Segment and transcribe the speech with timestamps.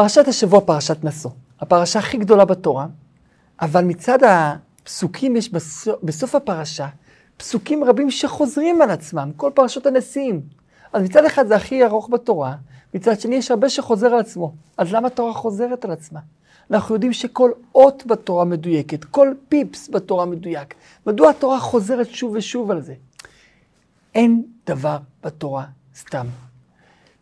[0.00, 1.30] פרשת השבוע, פרשת נשוא.
[1.60, 2.86] הפרשה הכי גדולה בתורה,
[3.60, 6.88] אבל מצד הפסוקים יש בסוף, בסוף הפרשה
[7.36, 10.40] פסוקים רבים שחוזרים על עצמם, כל פרשות הנשיאים.
[10.92, 12.54] אז מצד אחד זה הכי ארוך בתורה,
[12.94, 14.52] מצד שני יש הרבה שחוזר על עצמו.
[14.78, 16.20] אז למה התורה חוזרת על עצמה?
[16.70, 20.74] אנחנו יודעים שכל אות בתורה מדויקת, כל פיפס בתורה מדויק.
[21.06, 22.94] מדוע התורה חוזרת שוב ושוב על זה?
[24.14, 25.64] אין דבר בתורה
[25.96, 26.26] סתם.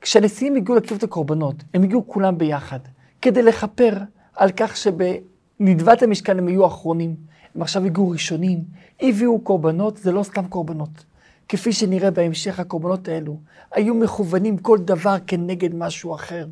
[0.00, 2.80] כשהנשיאים הגיעו להקריב את הקורבנות, הם הגיעו כולם ביחד,
[3.22, 3.92] כדי לכפר
[4.36, 7.16] על כך שבנדבת המשכן הם היו אחרונים.
[7.54, 8.64] הם עכשיו הגיעו ראשונים,
[9.00, 11.04] הביאו קורבנות, זה לא סתם קורבנות.
[11.48, 13.36] כפי שנראה בהמשך, הקורבנות האלו
[13.72, 16.46] היו מכוונים כל דבר כנגד משהו אחר.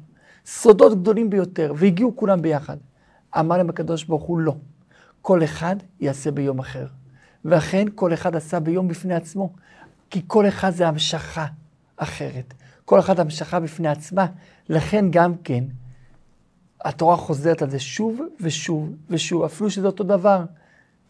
[0.47, 2.77] סודות גדולים ביותר, והגיעו כולם ביחד.
[3.39, 4.55] אמר להם הקדוש ברוך הוא, לא.
[5.23, 6.87] כל אחד יעשה ביום אחר.
[7.45, 9.53] ואכן, כל אחד עשה ביום בפני עצמו,
[10.11, 11.47] כי כל אחד זה המשכה
[11.97, 12.55] אחרת.
[12.87, 14.27] כל אחד המשכה בפני עצמה.
[14.69, 15.65] לכן גם כן,
[16.85, 20.45] התורה חוזרת על זה שוב ושוב ושוב, אפילו שזה אותו דבר.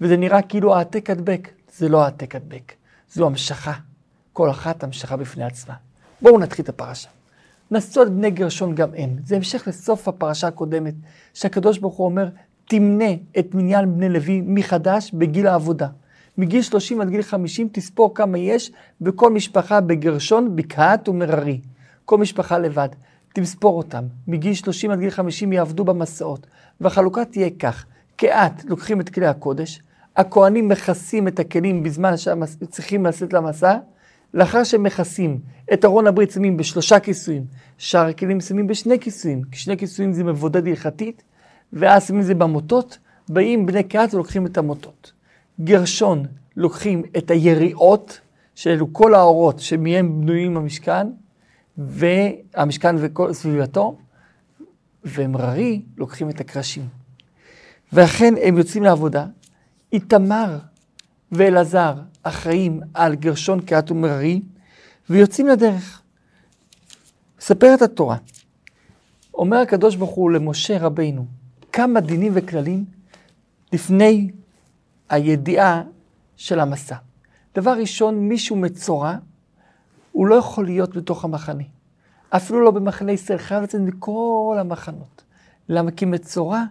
[0.00, 1.48] וזה נראה כאילו העתק הדבק.
[1.76, 2.72] זה לא העתק הדבק,
[3.12, 3.72] זו המשכה.
[4.32, 5.74] כל אחת המשכה בפני עצמה.
[6.22, 7.08] בואו נתחיל את הפרשה.
[7.70, 9.16] נשאו את בני גרשון גם הם.
[9.24, 10.94] זה המשך לסוף הפרשה הקודמת,
[11.34, 12.28] שהקדוש ברוך הוא אומר,
[12.64, 15.88] תמנה את מניין בני לוי מחדש בגיל העבודה.
[16.38, 21.60] מגיל 30 עד גיל 50 תספור כמה יש בכל משפחה בגרשון, בקהת ומררי.
[22.04, 22.88] כל משפחה לבד.
[23.32, 24.04] תספור אותם.
[24.28, 26.46] מגיל 30 עד גיל 50 יעבדו במסעות.
[26.80, 27.84] והחלוקה תהיה כך,
[28.16, 29.80] קהת לוקחים את כלי הקודש,
[30.16, 33.76] הכהנים מכסים את הכלים בזמן שצריכים לצאת למסע,
[34.34, 35.38] לאחר שהם מכסים
[35.72, 37.44] את ארון הברית שמים בשלושה כיסויים,
[37.78, 41.22] שאר הכלים שמים בשני כיסויים, כי שני כיסויים זה מבודד הלכתית,
[41.72, 42.98] ואז שמים זה במוטות,
[43.28, 44.95] באים בני קהת ולוקחים את המוטות.
[45.60, 46.26] גרשון
[46.56, 48.20] לוקחים את היריעות,
[48.54, 51.06] שאלו כל האורות שמהם בנויים המשכן,
[51.78, 53.98] והמשכן וכל סביבתו,
[55.04, 56.88] ומררי לוקחים את הקרשים.
[57.92, 59.26] ואכן הם יוצאים לעבודה.
[59.92, 60.58] איתמר
[61.32, 64.42] ואלעזר אחראים על גרשון קהת ומררי,
[65.10, 66.02] ויוצאים לדרך.
[67.38, 68.16] מספרת התורה.
[69.34, 71.26] אומר הקדוש ברוך הוא למשה רבינו,
[71.72, 72.84] כמה דינים וכללים
[73.72, 74.30] לפני
[75.08, 75.82] הידיעה
[76.36, 76.96] של המסע.
[77.54, 79.16] דבר ראשון, מישהו מצורע,
[80.12, 81.64] הוא לא יכול להיות בתוך המחנה.
[82.30, 85.24] אפילו לא במחנה ישראל, חייב לצאת מכל המחנות.
[85.68, 85.90] למה?
[85.90, 86.64] כי מצורע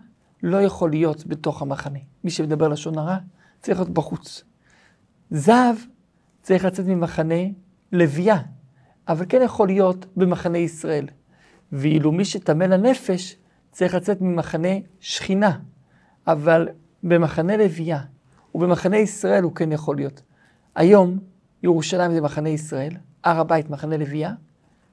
[0.43, 1.99] לא יכול להיות בתוך המחנה.
[2.23, 3.17] מי שמדבר לשון הרע,
[3.61, 4.43] צריך להיות בחוץ.
[5.31, 5.75] זהב
[6.41, 7.43] צריך לצאת ממחנה
[7.91, 8.37] לוויה,
[9.07, 11.07] אבל כן יכול להיות במחנה ישראל.
[11.71, 13.35] ואילו מי שטמא לנפש,
[13.71, 14.69] צריך לצאת ממחנה
[14.99, 15.59] שכינה,
[16.27, 16.67] אבל
[17.03, 17.99] במחנה לוויה
[18.55, 20.21] ובמחנה ישראל הוא כן יכול להיות.
[20.75, 21.19] היום
[21.63, 22.93] ירושלים זה מחנה ישראל,
[23.23, 24.33] הר הבית מחנה לוויה,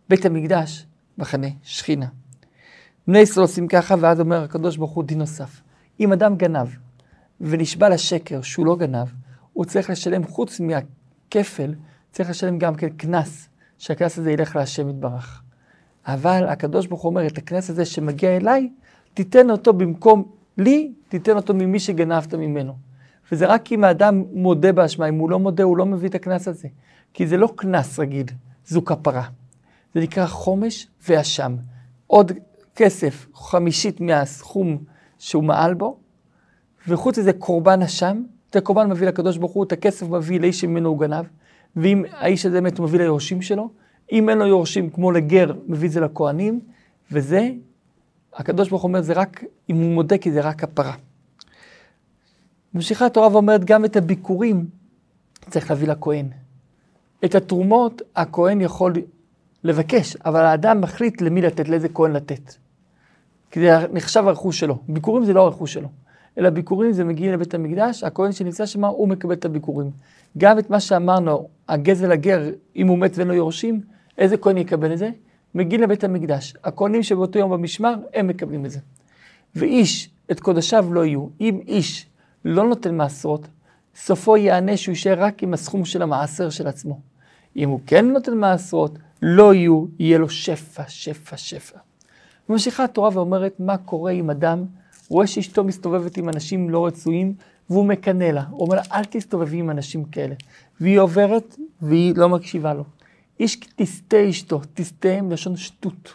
[0.08, 0.86] בית המקדש
[1.18, 2.06] מחנה שכינה.
[3.06, 5.60] בני ישראל עושים ככה, ואז אומר הקדוש ברוך הוא דין נוסף.
[6.00, 6.68] אם אדם גנב
[7.40, 9.06] ונשבע לשקר שהוא לא גנב,
[9.52, 11.74] הוא צריך לשלם חוץ מהכפל,
[12.12, 13.48] צריך לשלם גם כן קנס,
[13.78, 15.42] שהקנס הזה ילך להשם יתברך.
[16.06, 18.70] אבל הקדוש ברוך הוא אומר, את הקנס הזה שמגיע אליי,
[19.14, 20.24] תיתן אותו במקום
[20.58, 22.91] לי, תיתן אותו ממי שגנבת ממנו.
[23.32, 26.48] וזה רק אם האדם מודה באשמה, אם הוא לא מודה, הוא לא מביא את הקנס
[26.48, 26.68] הזה.
[27.14, 28.26] כי זה לא קנס רגיל,
[28.66, 29.24] זו כפרה.
[29.94, 31.56] זה נקרא חומש ואשם.
[32.06, 32.32] עוד
[32.76, 34.78] כסף, חמישית מהסכום
[35.18, 35.96] שהוא מעל בו,
[36.88, 40.88] וחוץ מזה קורבן אשם, את הקורבן מביא לקדוש ברוך הוא, את הכסף מביא לאיש שממנו
[40.88, 41.24] הוא גנב,
[41.76, 43.70] ואם האיש הזה מת הוא מביא ליורשים שלו,
[44.12, 46.60] אם אין לו יורשים כמו לגר, מביא את זה לכהנים,
[47.12, 47.50] וזה,
[48.34, 50.94] הקדוש ברוך הוא אומר, זה רק, אם הוא מודה, כי זה רק כפרה.
[52.74, 54.66] ממשיכה התורה ואומרת, גם את הביקורים
[55.50, 56.26] צריך להביא לכהן.
[57.24, 58.92] את התרומות הכהן יכול
[59.64, 62.54] לבקש, אבל האדם מחליט למי לתת, לאיזה כהן לתת.
[63.50, 64.78] כי זה נחשב הרכוש שלו.
[64.88, 65.88] ביקורים זה לא הרכוש שלו,
[66.38, 69.90] אלא ביקורים זה מגיע לבית המקדש, הכהן שנמצא שם, הוא מקבל את הביקורים.
[70.38, 73.80] גם את מה שאמרנו, הגזל הגר, אם הוא מת ואין לו יורשים,
[74.18, 75.10] איזה כהן יקבל את זה?
[75.54, 76.54] מגיע לבית המקדש.
[76.64, 78.78] הכהנים שבאותו יום במשמר, הם מקבלים את זה.
[79.54, 81.26] ואיש, את קודשיו לא יהיו.
[81.40, 82.06] אם איש
[82.44, 83.48] לא נותן מעשרות,
[83.96, 87.00] סופו יענה שהוא יישאר רק עם הסכום של המעשר של עצמו.
[87.56, 91.78] אם הוא כן נותן מעשרות, לא יהיו, יהיה לו שפע, שפע, שפע.
[92.48, 94.64] ממשיכה התורה ואומרת מה קורה אם אדם
[95.08, 97.34] רואה שאשתו מסתובבת עם אנשים לא רצויים
[97.70, 98.42] והוא מקנא לה.
[98.50, 100.34] הוא אומר לה, אל תסתובבי עם אנשים כאלה.
[100.80, 102.84] והיא עוברת והיא לא מקשיבה לו.
[103.40, 106.14] איש תסטה אשתו, תסטה עם לשון שטות.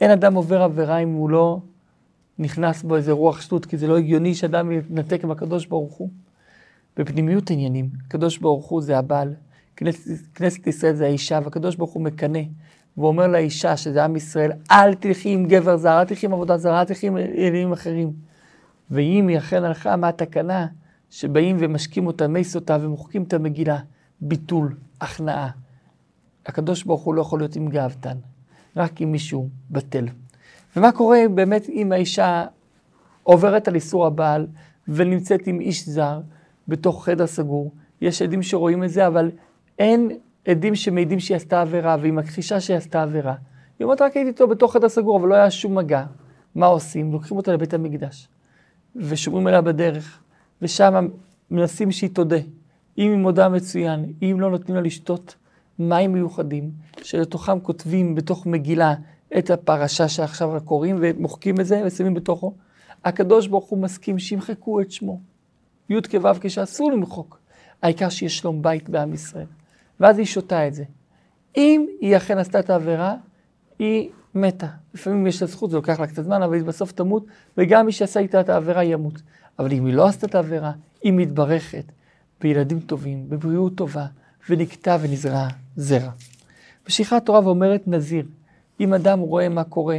[0.00, 1.58] אין אדם עובר עבירה אם הוא לא
[2.38, 6.10] נכנס בו איזה רוח שטות, כי זה לא הגיוני שאדם יתנתק עם הקדוש ברוך הוא.
[6.96, 9.34] בפנימיות עניינים, הקדוש ברוך הוא זה הבעל,
[9.76, 12.40] כנסת, כנסת ישראל זה האישה, והקדוש ברוך הוא מקנא
[12.96, 16.58] והוא אומר לאישה, שזה עם ישראל, אל תלכי עם גבר זר, אל תלכי עם עבודה
[16.58, 18.12] זרה, אל תלכי עם אלילים אחרים.
[18.90, 20.66] ואם היא אכן הלכה, מה התקנה?
[21.10, 23.78] שבאים ומשקים אותה מי סוטה ומוחקים את המגילה.
[24.20, 25.50] ביטול, הכנעה.
[26.46, 28.16] הקדוש ברוך הוא לא יכול להיות עם גאוותן,
[28.76, 30.06] רק עם מישהו בטל.
[30.76, 32.44] ומה קורה באמת אם האישה
[33.22, 34.46] עוברת על איסור הבעל
[34.88, 36.20] ונמצאת עם איש זר
[36.68, 37.72] בתוך חדר סגור?
[38.00, 39.30] יש עדים שרואים את זה, אבל
[39.78, 40.10] אין
[40.48, 43.34] עדים שמעידים שהיא עשתה עבירה, והיא מכחישה שהיא עשתה עבירה.
[43.78, 46.04] היא אומרת, רק הייתי איתו בתוך חדר סגור, אבל לא היה שום מגע.
[46.54, 47.12] מה עושים?
[47.12, 48.28] לוקחים אותה לבית המקדש,
[48.96, 50.22] ושומרים עליה בדרך,
[50.62, 51.08] ושם
[51.50, 52.38] מנסים שהיא תודה.
[52.98, 55.36] אם היא מודה מצוין, אם לא נותנים לה לשתות
[55.78, 56.70] מים מיוחדים,
[57.02, 58.94] שלתוכם כותבים בתוך מגילה
[59.38, 62.54] את הפרשה שעכשיו קוראים, ומוחקים את זה ושמים בתוכו,
[63.04, 65.20] הקדוש ברוך הוא מסכים שימחקו את שמו.
[65.90, 67.38] י' כו' כשאסור למחוק.
[67.82, 69.46] העיקר שיש שלום בית בעם ישראל.
[70.00, 70.84] ואז היא שותה את זה.
[71.56, 73.14] אם היא אכן עשתה את העבירה,
[73.78, 74.66] היא מתה.
[74.94, 77.26] לפעמים יש לה זכות, זה לוקח לה קצת זמן, אבל היא בסוף תמות,
[77.58, 79.22] וגם מי שעשה איתה את העבירה ימות.
[79.58, 80.72] אבל אם היא לא עשתה את העבירה,
[81.02, 81.84] היא מתברכת
[82.40, 84.06] בילדים טובים, בבריאות טובה,
[84.50, 86.10] ונקטע ונזרע זרע.
[86.88, 88.26] משיכה התורה ואומרת נזיר.
[88.80, 89.98] אם אדם רואה מה קורה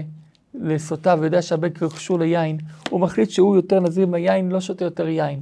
[0.54, 2.58] לסוטה ויודע שהבן קשור ליין,
[2.90, 5.40] הוא מחליט שהוא יותר נזיר מהיין, לא שותה יותר יין.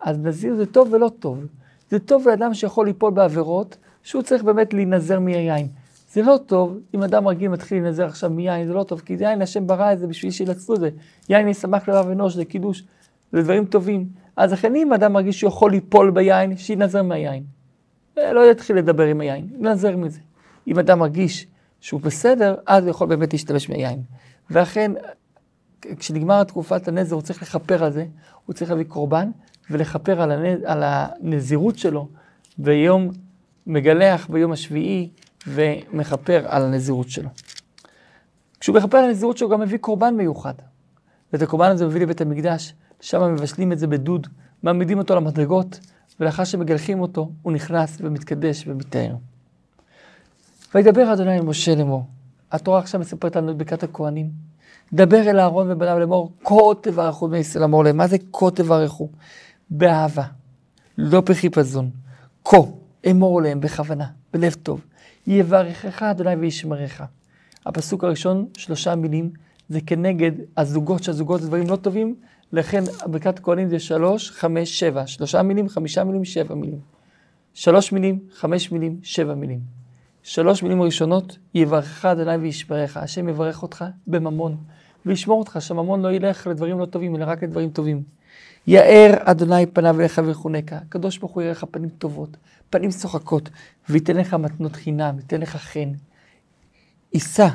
[0.00, 1.46] אז נזיר זה טוב ולא טוב.
[1.90, 5.68] זה טוב לאדם שיכול ליפול בעבירות, שהוא צריך באמת להינזר מהיין.
[6.12, 9.24] זה לא טוב, אם אדם רגיל מתחיל להינזר עכשיו מיין, זה לא טוב, כי זה
[9.24, 10.90] יין השם ברא את זה בשביל שינצלו את זה.
[11.28, 12.84] יין ישמח לבב אנוש, זה קידוש,
[13.32, 14.06] זה דברים טובים.
[14.36, 17.42] אז לכן אם אדם מרגיש שהוא יכול ליפול ביין, שינזר מהיין.
[18.18, 20.20] אה, לא יתחיל לדבר עם היין, ינזר מזה.
[20.68, 21.46] אם אדם מרגיש
[21.80, 24.02] שהוא בסדר, אז הוא יכול באמת להשתמש מהיין.
[24.50, 24.92] ואכן,
[25.80, 28.06] כשנגמר תקופת הנזר, הוא צריך לכפר על זה,
[28.46, 29.30] הוא צריך להביא קורבן
[29.70, 32.08] ולכפר על, הנז, על הנזירות שלו
[32.58, 33.10] ביום
[33.66, 35.10] מגלח ביום השביעי
[35.46, 37.28] ומכפר על הנזירות שלו.
[38.60, 40.54] כשהוא מכפר על הנזירות שלו, הוא גם מביא קורבן מיוחד.
[41.32, 44.26] ואת הקורבן הזה מביא לבית המקדש, שם מבשלים את זה בדוד,
[44.62, 45.80] מעמידים אותו למדרגות,
[46.20, 49.14] ולאחר שמגלחים אותו, הוא נכנס ומתקדש ומתאר.
[50.74, 52.04] וידבר אדוני אל משה לאמור.
[52.52, 54.30] התורה עכשיו מספרת לנו את ברכת הכהנים.
[54.92, 57.96] דבר אל אהרון ובניו לאמור, כה תברכו בני ישראל אמור להם.
[57.96, 59.08] מה זה כה תברכו?
[59.70, 60.24] באהבה,
[60.98, 61.90] לא בחיפזון.
[62.44, 62.56] כה
[63.10, 64.80] אמור להם בכוונה, בלב טוב.
[65.26, 67.02] יברכך אדוני וישמרך.
[67.66, 69.30] הפסוק הראשון, שלושה מילים,
[69.68, 72.14] זה כנגד הזוגות, שהזוגות זה דברים לא טובים,
[72.52, 75.06] לכן ברכת כהנים זה שלוש, חמש, שבע.
[75.06, 76.78] שלושה מילים, חמישה מילים, שבע מילים.
[77.54, 79.79] שלוש מילים, חמש מילים, שבע מילים.
[80.22, 82.96] שלוש מילים ראשונות, יברכך אדוני וישמרך.
[82.96, 84.56] השם יברך אותך בממון,
[85.06, 88.02] וישמור אותך, שהממון לא ילך לדברים לא טובים, אלא רק לדברים טובים.
[88.66, 90.76] יאר אדוני פניו אליך ויחונקה.
[90.76, 92.36] הקדוש ברוך הוא יראה לך פנים טובות,
[92.70, 93.50] פנים צוחקות,
[93.88, 95.92] וייתן לך מתנות חינם, ייתן לך חן.
[97.12, 97.48] יישא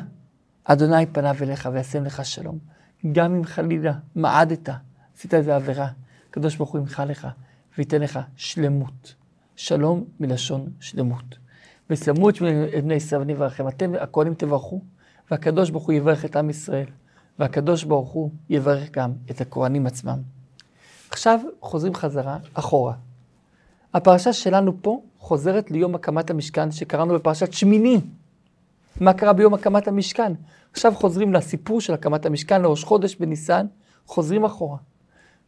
[0.64, 2.58] אדוני פניו אליך וישם לך שלום.
[3.12, 4.70] גם אם חלילה מעדת,
[5.18, 5.88] עשית איזה עבירה,
[6.30, 7.28] הקדוש ברוך הוא ימחא לך
[7.78, 9.16] וייתן לך שלמות.
[9.56, 11.45] שלום מלשון שלמות.
[11.90, 12.36] ושמו את
[12.84, 13.68] בני ישראל ונברכם.
[13.68, 14.82] אתם הכהנים תברכו,
[15.32, 16.88] והקדוש ברוך הוא יברך את עם ישראל,
[17.40, 20.20] והקדוש ברוך הוא יברך גם את הכהנים עצמם.
[21.10, 22.94] עכשיו חוזרים חזרה אחורה.
[23.94, 28.02] הפרשה שלנו פה חוזרת ליום הקמת המשכן שקראנו בפרשת שמיני.
[29.02, 30.34] מה קרה ביום הקמת המשכן?
[30.72, 33.66] עכשיו חוזרים לסיפור של הקמת המשכן לראש חודש בניסן,
[34.06, 34.78] חוזרים אחורה.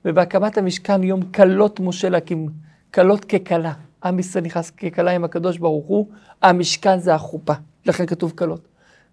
[0.05, 2.49] ובהקמת המשכן יום כלות משה להקים,
[2.93, 3.73] כלות ככלה.
[4.03, 6.07] עם ישראל נכנס ככלה עם הקדוש ברוך הוא,
[6.41, 7.53] המשכן זה החופה,
[7.85, 8.67] לכן כתוב כלות.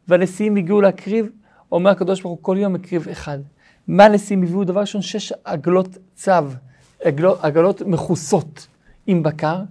[0.08, 1.26] והנשיאים הגיעו להקריב,
[1.72, 3.38] אומר הקדוש ברוך הוא, כל יום הקריב אחד.
[3.88, 4.64] מה הנשיאים הביאו?
[4.64, 6.32] דבר ראשון, שש עגלות צו,
[7.02, 8.66] עגלות, עגלות מכוסות
[9.06, 9.62] עם בקר,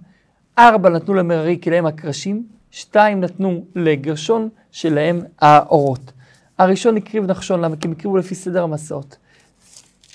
[0.58, 6.12] ארבע נתנו למררי כי להם הקרשים, שתיים נתנו לגרשון שלהם האורות.
[6.58, 7.76] הראשון הקריב נחשון, למה?
[7.76, 9.16] כי הם הקריבו לפי סדר המסעות.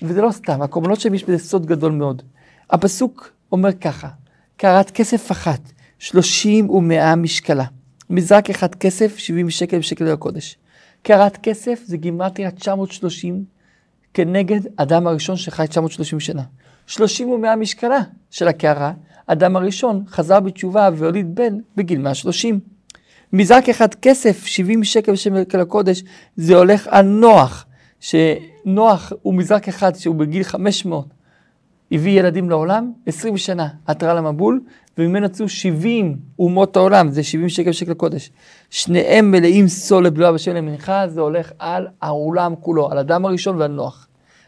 [0.02, 2.22] וזה לא סתם, הקורבנות שהם יש בזה סוד גדול מאוד.
[2.70, 4.08] הפסוק אומר ככה,
[4.62, 5.60] קערת כסף אחת,
[6.00, 7.66] שלושים ומאה משקלה.
[8.10, 10.58] מזרק אחד כסף, שבעים שקל ושקל לקודש.
[11.04, 13.44] קערת כסף זה גימטריה 930
[14.14, 16.44] כנגד אדם הראשון שחי 930 שנה.
[16.88, 18.00] שלושים ומאה משקלה
[18.32, 18.94] של הקערה,
[19.26, 22.60] אדם הראשון חזר בתשובה והוליד בן בגיל 130.
[23.34, 26.04] מזרק אחד כסף, 70 שקל בשקל הקודש,
[26.38, 27.66] זה הולך על נוח,
[28.00, 31.06] שנוח הוא מזרק אחד שהוא בגיל 500,
[31.92, 34.62] הביא ילדים לעולם, 20 שנה עטרה למבול,
[34.98, 38.32] וממנו יצאו 70 אומות העולם, זה 70 שקל בשקל הקודש.
[38.70, 43.72] שניהם מלאים סול לבלועה בשם למנחה, זה הולך על העולם כולו, על אדם הראשון ועל
[43.72, 44.08] נוח.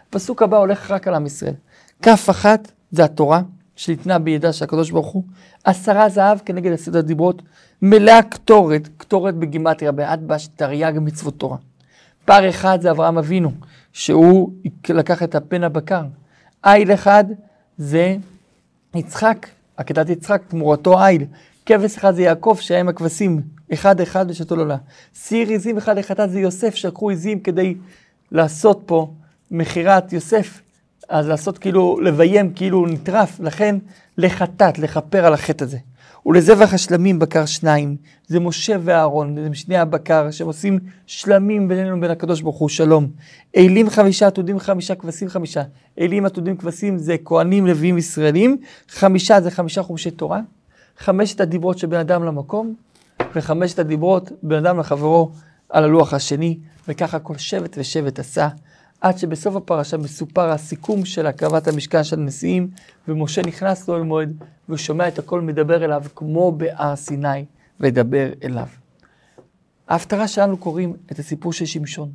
[0.09, 1.53] הפסוק הבא הולך רק על עם ישראל.
[2.01, 3.41] כף אחת זה התורה,
[3.75, 5.23] שניתנה בידה של הקדוש ברוך הוא,
[5.63, 7.41] עשרה זהב כנגד עשרת הדיברות,
[7.81, 11.57] מלאה קטורת, קטורת בגימטריה, בעד בש תרי"ג מצוות תורה.
[12.25, 13.51] פער אחד זה אברהם אבינו,
[13.93, 14.51] שהוא
[14.89, 16.01] לקח את הפן הבקר.
[16.65, 17.23] איל אחד
[17.77, 18.15] זה
[18.95, 21.25] יצחק, עקדת יצחק, תמורתו איל.
[21.65, 23.41] כבש אחד זה יעקב שהיה עם הכבשים,
[23.73, 24.77] אחד אחד ושתו לעולה.
[25.15, 27.75] סיר עזים אחד לחטאת זה יוסף, שלקחו עזים כדי
[28.31, 29.11] לעשות פה
[29.51, 30.61] מכירת יוסף.
[31.09, 33.75] אז לעשות כאילו, לביים כאילו נטרף, לכן
[34.17, 35.77] לחטאת, לכפר על החטא הזה.
[36.25, 37.95] ולזבח השלמים בקר שניים,
[38.27, 43.07] זה משה ואהרון, זה שני הבקר, שהם עושים שלמים בינינו ובין הקדוש ברוך הוא, שלום.
[43.57, 45.61] אלים חמישה, עתודים חמישה, כבשים חמישה.
[45.99, 48.57] אלים, עתודים, כבשים זה כהנים, לוויים, ישראלים.
[48.89, 50.39] חמישה זה חמישה חומשי תורה.
[50.97, 52.73] חמשת הדיברות של בן אדם למקום,
[53.35, 55.31] וחמשת הדיברות בן אדם לחברו
[55.69, 58.47] על הלוח השני, וככה כל שבט ושבט עשה.
[59.01, 62.67] עד שבסוף הפרשה מסופר הסיכום של הקרבת המשכן של הנשיאים,
[63.07, 67.45] ומשה נכנס לו אל מועד, והוא שומע את הכל מדבר אליו כמו בהר סיני,
[67.79, 68.67] וידבר אליו.
[69.87, 72.11] ההפטרה שלנו קוראים את הסיפור של שמשון.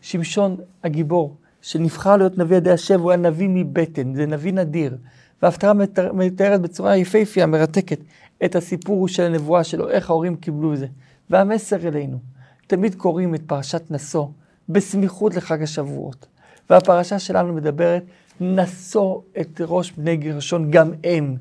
[0.00, 4.96] שמשון הגיבור, שנבחר להיות נביא ידי השם, הוא היה נביא מבטן, זה נביא נדיר.
[5.42, 5.72] וההפטרה
[6.12, 7.98] מתארת בצורה יפהפייה, מרתקת,
[8.44, 10.86] את הסיפור של הנבואה שלו, איך ההורים קיבלו את זה.
[11.30, 12.18] והמסר אלינו,
[12.66, 14.26] תמיד קוראים את פרשת נשוא
[14.68, 16.26] בסמיכות לחג השבועות.
[16.70, 18.02] והפרשה שלנו מדברת,
[18.40, 21.36] נשוא את ראש בני גרשון גם הם.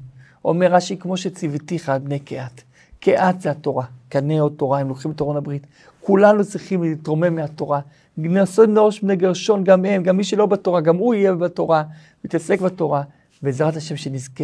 [0.45, 2.61] אומר רש"י, כמו שציוותיך על בני קהת.
[2.99, 5.67] קהת זה התורה, קנה עוד תורה, הם לוקחים את ארון הברית.
[6.01, 7.79] כולנו צריכים להתרומם מהתורה.
[8.17, 11.83] נשוא את ראש בני גרשון גם הם, גם מי שלא בתורה, גם הוא יהיה בתורה,
[12.25, 13.03] מתעסק בתורה.
[13.41, 14.43] בעזרת השם שנזכה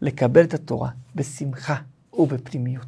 [0.00, 1.76] לקבל את התורה בשמחה
[2.12, 2.86] ובפנימיות.